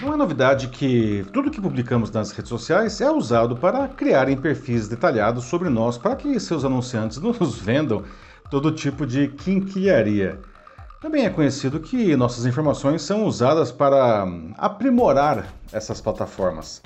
[0.00, 4.86] Não é novidade que tudo que publicamos nas redes sociais é usado para criarem perfis
[4.86, 8.04] detalhados sobre nós para que seus anunciantes nos vendam
[8.48, 10.38] todo tipo de quinquilharia.
[11.00, 14.24] Também é conhecido que nossas informações são usadas para
[14.56, 16.80] aprimorar essas plataformas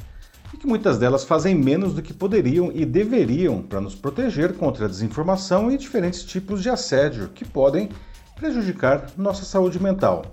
[0.52, 4.86] e que muitas delas fazem menos do que poderiam e deveriam para nos proteger contra
[4.86, 7.90] a desinformação e diferentes tipos de assédio que podem
[8.36, 10.24] prejudicar nossa saúde mental.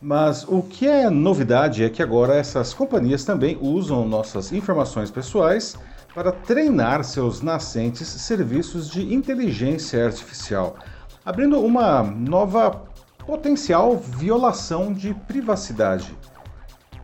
[0.00, 5.76] Mas o que é novidade é que agora essas companhias também usam nossas informações pessoais
[6.14, 10.76] para treinar seus nascentes serviços de inteligência artificial,
[11.24, 12.82] abrindo uma nova
[13.26, 16.16] potencial violação de privacidade.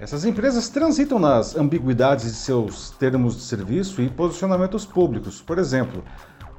[0.01, 5.41] Essas empresas transitam nas ambiguidades de seus termos de serviço e posicionamentos públicos.
[5.41, 6.03] Por exemplo,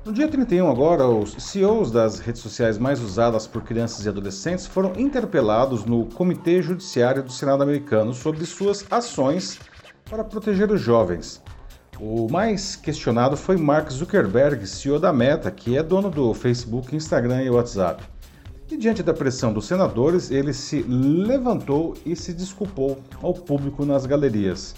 [0.07, 4.65] no dia 31 agora, os CEOs das redes sociais mais usadas por crianças e adolescentes
[4.65, 9.59] foram interpelados no Comitê Judiciário do Senado americano sobre suas ações
[10.09, 11.43] para proteger os jovens.
[11.99, 17.43] O mais questionado foi Mark Zuckerberg, CEO da Meta, que é dono do Facebook, Instagram
[17.43, 18.01] e WhatsApp.
[18.71, 24.05] E diante da pressão dos senadores, ele se levantou e se desculpou ao público nas
[24.05, 24.73] galerias.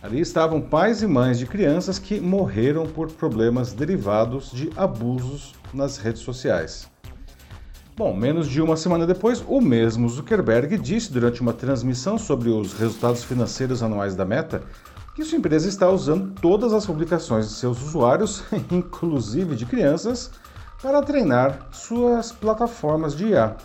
[0.00, 5.96] Ali estavam pais e mães de crianças que morreram por problemas derivados de abusos nas
[5.96, 6.88] redes sociais.
[7.96, 12.72] Bom, menos de uma semana depois, o mesmo Zuckerberg disse durante uma transmissão sobre os
[12.74, 14.62] resultados financeiros anuais da Meta
[15.16, 20.30] que sua empresa está usando todas as publicações de seus usuários, inclusive de crianças,
[20.80, 23.56] para treinar suas plataformas de IA.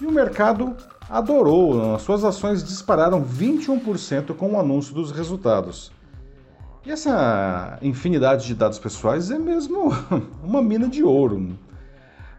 [0.00, 0.76] E o mercado
[1.08, 5.90] adorou, suas ações dispararam 21% com o anúncio dos resultados.
[6.84, 9.90] E essa infinidade de dados pessoais é mesmo
[10.42, 11.58] uma mina de ouro.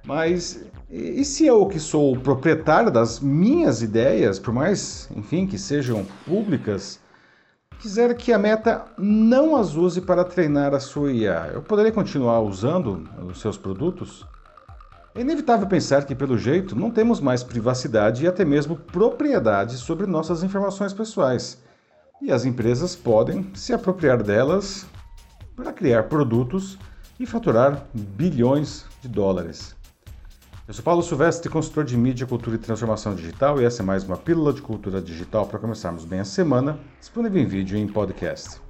[0.05, 5.55] Mas e se eu que sou o proprietário das minhas ideias, por mais, enfim, que
[5.55, 6.99] sejam públicas,
[7.79, 12.41] quiser que a meta não as use para treinar a sua IA, eu poderia continuar
[12.41, 14.25] usando os seus produtos?
[15.15, 20.05] É inevitável pensar que, pelo jeito, não temos mais privacidade e até mesmo propriedade sobre
[20.05, 21.57] nossas informações pessoais.
[22.21, 24.85] E as empresas podem se apropriar delas
[25.55, 26.77] para criar produtos
[27.19, 29.75] e faturar bilhões de dólares.
[30.67, 34.03] Eu sou Paulo Silvestre, consultor de mídia, cultura e transformação digital, e essa é mais
[34.03, 37.87] uma pílula de cultura digital para começarmos bem a semana, disponível em vídeo e em
[37.87, 38.61] podcast.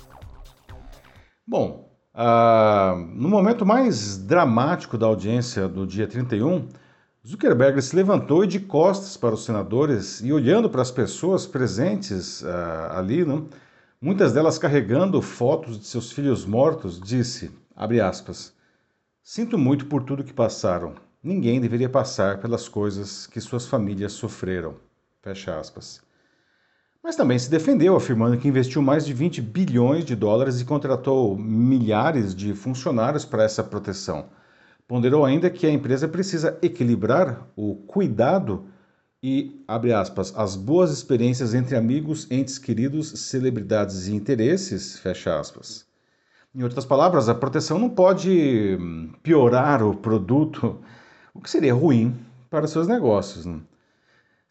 [1.45, 6.67] Bom, ah, no momento mais dramático da audiência do dia 31,
[7.25, 12.43] Zuckerberg se levantou e de costas para os senadores e olhando para as pessoas presentes
[12.43, 13.43] ah, ali, né,
[14.01, 18.53] muitas delas carregando fotos de seus filhos mortos, disse, aspas,
[19.23, 20.95] Sinto muito por tudo que passaram.
[21.21, 24.75] Ninguém deveria passar pelas coisas que suas famílias sofreram.
[25.21, 26.01] Fecha aspas
[27.03, 31.37] mas também se defendeu, afirmando que investiu mais de 20 bilhões de dólares e contratou
[31.37, 34.29] milhares de funcionários para essa proteção.
[34.87, 38.65] Ponderou ainda que a empresa precisa equilibrar o cuidado
[39.21, 45.85] e, abre aspas, as boas experiências entre amigos, entes queridos, celebridades e interesses, fecha aspas.
[46.55, 50.79] Em outras palavras, a proteção não pode hum, piorar o produto,
[51.33, 52.15] o que seria ruim
[52.49, 53.45] para seus negócios.
[53.45, 53.59] Né?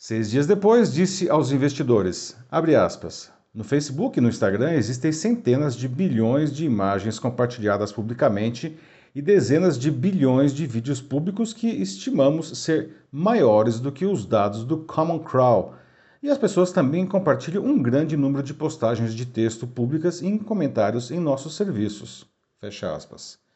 [0.01, 5.89] Seis dias depois, disse aos investidores, aspas, no Facebook e no Instagram existem centenas de
[5.89, 8.79] bilhões de imagens compartilhadas publicamente
[9.13, 14.63] e dezenas de bilhões de vídeos públicos que estimamos ser maiores do que os dados
[14.63, 15.75] do Common Crawl.
[16.23, 21.11] E as pessoas também compartilham um grande número de postagens de texto públicas e comentários
[21.11, 22.25] em nossos serviços.
[22.61, 23.48] Fecha aspas.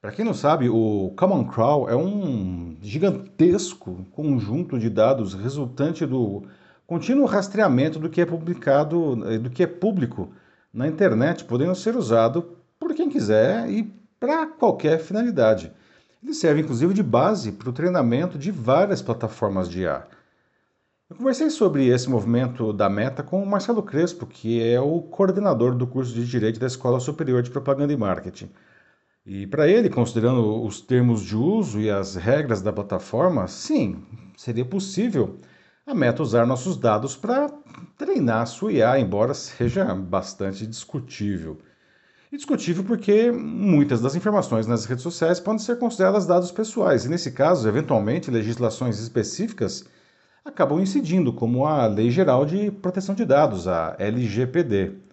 [0.00, 6.44] Para quem não sabe, o Common Crawl é um gigantesco conjunto de dados resultante do
[6.86, 10.32] contínuo rastreamento do que é publicado, eh, do que é público
[10.72, 15.70] na internet, podendo ser usado por quem quiser e para qualquer finalidade.
[16.22, 20.06] Ele serve inclusive de base para o treinamento de várias plataformas de IA.
[21.10, 25.74] Eu conversei sobre esse movimento da Meta com o Marcelo Crespo, que é o coordenador
[25.74, 28.48] do curso de Direito da Escola Superior de Propaganda e Marketing.
[29.26, 34.02] E para ele, considerando os termos de uso e as regras da plataforma, sim,
[34.36, 35.38] seria possível
[35.86, 37.50] a Meta usar nossos dados para
[37.98, 41.58] treinar a sua IA, embora seja bastante discutível.
[42.32, 47.08] E discutível porque muitas das informações nas redes sociais podem ser consideradas dados pessoais, e
[47.08, 49.84] nesse caso, eventualmente, legislações específicas
[50.44, 55.09] acabam incidindo, como a Lei Geral de Proteção de Dados, a LGPD.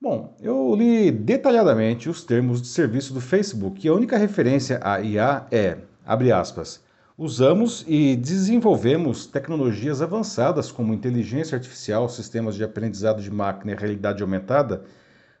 [0.00, 5.00] Bom, eu li detalhadamente os termos de serviço do Facebook e a única referência a
[5.00, 6.84] IA é, abre aspas,
[7.18, 14.22] Usamos e desenvolvemos tecnologias avançadas como inteligência artificial, sistemas de aprendizado de máquina e realidade
[14.22, 14.84] aumentada,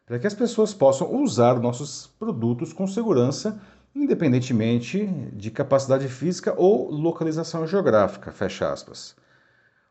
[0.06, 3.60] para que as pessoas possam usar nossos produtos com segurança,
[3.94, 5.04] independentemente
[5.34, 8.32] de capacidade física ou localização geográfica.
[8.32, 9.14] Fecha aspas.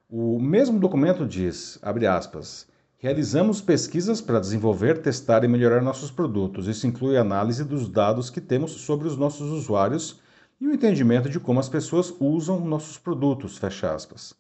[0.10, 2.68] O mesmo documento diz, abre aspas,
[3.06, 6.68] realizamos pesquisas para desenvolver, testar e melhorar nossos produtos.
[6.68, 10.20] Isso inclui análise dos dados que temos sobre os nossos usuários
[10.60, 14.34] e o entendimento de como as pessoas usam nossos produtos, fecha aspas.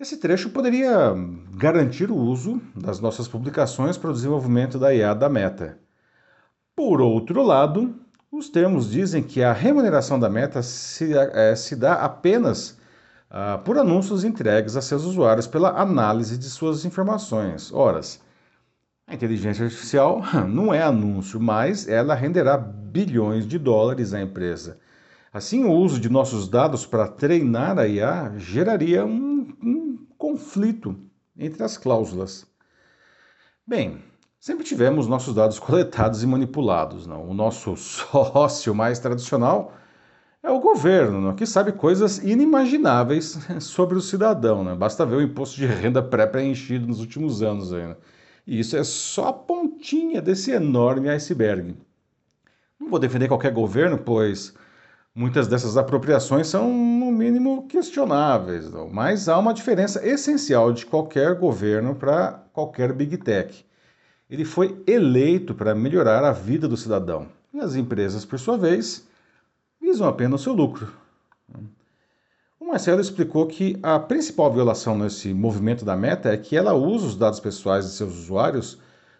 [0.00, 1.14] Esse trecho poderia
[1.54, 5.78] garantir o uso das nossas publicações para o desenvolvimento da IA da Meta.
[6.74, 7.94] Por outro lado,
[8.32, 12.78] os termos dizem que a remuneração da Meta se, é, se dá apenas
[13.30, 17.72] ah, por anúncios entregues a seus usuários pela análise de suas informações.
[17.72, 18.00] Ora,
[19.06, 24.78] a inteligência artificial não é anúncio, mas ela renderá bilhões de dólares à empresa.
[25.32, 30.96] Assim, o uso de nossos dados para treinar a IA geraria um, um conflito
[31.36, 32.46] entre as cláusulas.
[33.66, 33.98] Bem,
[34.38, 37.06] sempre tivemos nossos dados coletados e manipulados.
[37.06, 37.28] Não?
[37.28, 39.72] O nosso sócio mais tradicional
[40.44, 41.34] é o governo, não?
[41.34, 44.62] que sabe coisas inimagináveis sobre o cidadão.
[44.62, 44.74] Né?
[44.74, 47.72] Basta ver o imposto de renda pré-preenchido nos últimos anos.
[47.72, 47.96] Aí, né?
[48.46, 51.74] E isso é só a pontinha desse enorme iceberg.
[52.78, 54.54] Não vou defender qualquer governo, pois
[55.16, 58.90] Muitas dessas apropriações são, no mínimo, questionáveis, não?
[58.90, 63.64] mas há uma diferença essencial de qualquer governo para qualquer big tech.
[64.28, 69.06] Ele foi eleito para melhorar a vida do cidadão, e as empresas, por sua vez,
[69.84, 70.92] visam apenas o seu lucro.
[72.58, 77.06] O Marcelo explicou que a principal violação nesse movimento da Meta é que ela usa
[77.06, 78.78] os dados pessoais de seus usuários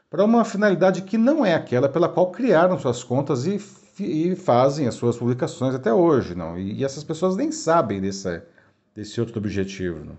[0.09, 3.59] para uma finalidade que não é aquela pela qual criaram suas contas e
[4.01, 6.59] e fazem as suas publicações até hoje, não?
[6.59, 8.43] E, e essas pessoas nem sabem desse,
[8.95, 10.05] desse outro objetivo.
[10.05, 10.17] Não?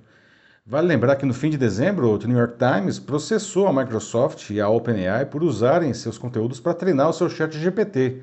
[0.66, 4.62] Vale lembrar que no fim de dezembro, o New York Times processou a Microsoft e
[4.62, 8.22] a OpenAI por usarem seus conteúdos para treinar o seu chat GPT.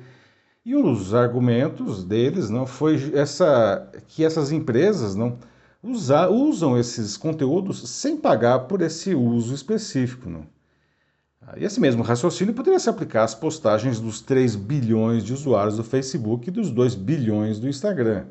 [0.65, 5.37] E dos argumentos deles não foi essa que essas empresas não
[5.81, 10.29] usa, usam esses conteúdos sem pagar por esse uso específico.
[10.29, 10.47] Não?
[11.57, 16.47] Esse mesmo raciocínio poderia se aplicar às postagens dos 3 bilhões de usuários do Facebook
[16.47, 18.27] e dos 2 bilhões do Instagram.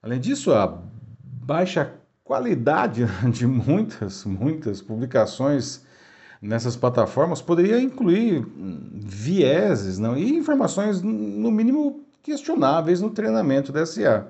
[0.00, 0.80] Além disso, a
[1.22, 1.92] baixa
[2.22, 5.84] qualidade de muitas, muitas publicações
[6.40, 8.46] nessas plataformas poderia incluir
[8.94, 10.16] vieses não?
[10.16, 14.28] e informações, no mínimo, questionáveis no treinamento da SA.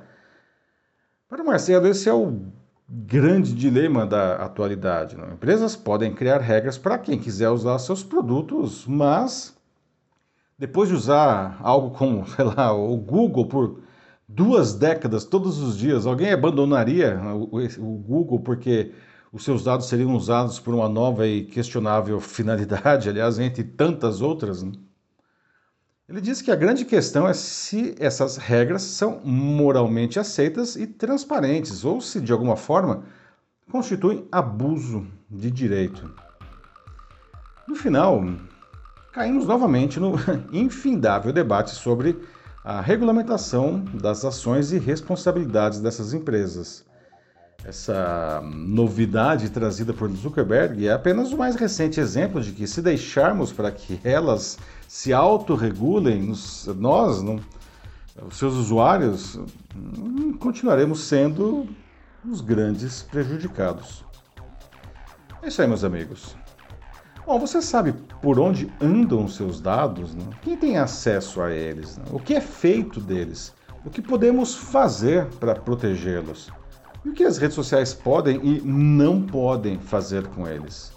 [1.28, 2.40] Para o Marcelo, esse é o
[2.88, 5.16] grande dilema da atualidade.
[5.16, 5.32] Não?
[5.32, 9.56] Empresas podem criar regras para quem quiser usar seus produtos, mas
[10.58, 13.80] depois de usar algo como, sei lá, o Google por
[14.26, 17.20] duas décadas, todos os dias, alguém abandonaria
[17.78, 18.92] o Google porque
[19.32, 24.62] os seus dados seriam usados por uma nova e questionável finalidade, aliás, entre tantas outras?
[24.62, 24.72] Né?
[26.08, 31.84] Ele diz que a grande questão é se essas regras são moralmente aceitas e transparentes,
[31.84, 33.04] ou se de alguma forma
[33.70, 36.12] constituem abuso de direito.
[37.68, 38.24] No final,
[39.12, 40.14] caímos novamente no
[40.52, 42.18] infindável debate sobre
[42.64, 46.84] a regulamentação das ações e responsabilidades dessas empresas.
[47.64, 53.52] Essa novidade trazida por Zuckerberg é apenas o mais recente exemplo de que, se deixarmos
[53.52, 56.32] para que elas se autorregulem,
[56.76, 57.38] nós, não,
[58.26, 59.38] os seus usuários,
[60.38, 61.68] continuaremos sendo
[62.24, 64.04] os grandes prejudicados.
[65.42, 66.36] É isso aí, meus amigos.
[67.26, 70.14] Bom, você sabe por onde andam seus dados?
[70.14, 70.30] Não?
[70.42, 71.98] Quem tem acesso a eles?
[71.98, 72.16] Não?
[72.16, 73.54] O que é feito deles?
[73.84, 76.50] O que podemos fazer para protegê-los?
[77.04, 80.92] E o que as redes sociais podem e não podem fazer com eles?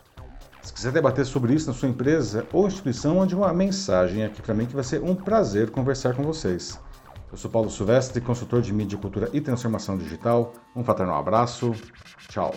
[0.62, 4.54] Se quiser debater sobre isso na sua empresa ou instituição, mande uma mensagem aqui para
[4.54, 6.80] mim que vai ser um prazer conversar com vocês.
[7.32, 10.54] Eu sou Paulo Silvestre, consultor de mídia, cultura e transformação digital.
[10.76, 11.74] Um fraternal abraço.
[12.30, 12.54] Tchau.